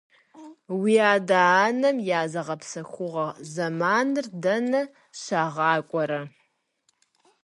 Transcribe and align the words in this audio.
Уи 0.81 0.95
адэ-анэм 1.13 1.97
я 2.19 2.21
зыгъэпсэхугъуэ 2.31 3.27
зэманыр 3.53 4.27
дэнэ 4.41 4.81
щагъакӀуэрэ? 5.21 6.21